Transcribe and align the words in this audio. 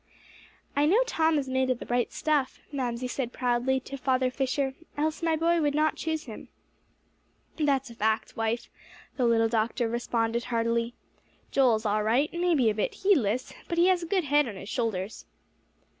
"I 0.75 0.87
know 0.87 1.03
Tom 1.05 1.37
is 1.37 1.47
made 1.47 1.69
of 1.69 1.77
the 1.77 1.85
right 1.85 2.11
stuff," 2.11 2.59
Mamsie 2.71 3.07
said 3.07 3.31
proudly 3.31 3.79
to 3.81 3.97
Father 3.99 4.31
Fisher, 4.31 4.73
"else 4.97 5.21
my 5.21 5.35
boy 5.35 5.61
would 5.61 5.75
not 5.75 5.95
choose 5.95 6.23
him." 6.23 6.47
"That's 7.57 7.91
a 7.91 7.93
fact, 7.93 8.35
wife," 8.35 8.67
the 9.17 9.25
little 9.27 9.47
doctor 9.47 9.87
responded 9.87 10.45
heartily. 10.45 10.95
"Joel 11.51 11.75
is 11.75 11.85
all 11.85 12.01
right; 12.01 12.33
may 12.33 12.55
be 12.55 12.71
a 12.71 12.73
bit 12.73 12.95
heedless, 12.95 13.53
but 13.67 13.77
he 13.77 13.89
has 13.89 14.01
a 14.01 14.07
good 14.07 14.23
head 14.23 14.47
on 14.47 14.55
his 14.55 14.69
shoulders." 14.69 15.27